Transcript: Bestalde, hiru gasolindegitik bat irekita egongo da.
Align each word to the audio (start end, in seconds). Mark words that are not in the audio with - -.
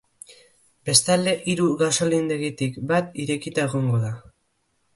Bestalde, 0.89 1.33
hiru 1.53 1.67
gasolindegitik 1.83 2.79
bat 2.93 3.15
irekita 3.25 3.69
egongo 3.69 4.01
da. 4.09 4.13